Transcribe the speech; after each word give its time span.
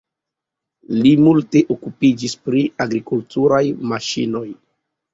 Li 1.03 1.11
multe 1.25 1.61
okupiĝis 1.77 2.37
pri 2.49 2.65
agrikulturaj 2.89 3.65
maŝinoj. 3.97 4.47